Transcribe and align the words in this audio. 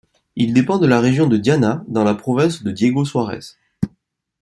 Il 0.35 0.55
dépend 0.55 0.79
de 0.79 0.87
la 0.87 0.99
région 0.99 1.27
de 1.27 1.37
Diana, 1.37 1.83
dans 1.87 2.03
la 2.03 2.15
province 2.15 2.63
de 2.63 2.71
Diego-Suarez. 2.71 3.55